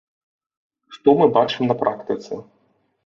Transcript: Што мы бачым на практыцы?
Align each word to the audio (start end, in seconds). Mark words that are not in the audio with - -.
Што 0.95 1.15
мы 1.19 1.27
бачым 1.37 1.63
на 1.73 1.77
практыцы? 1.83 2.33